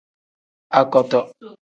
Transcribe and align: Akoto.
Akoto. 0.79 1.19